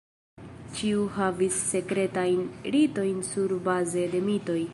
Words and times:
Ĉiu 0.77 1.03
havis 1.17 1.59
sekretajn 1.73 2.41
ritojn 2.77 3.21
surbaze 3.31 4.09
de 4.17 4.29
mitoj. 4.33 4.59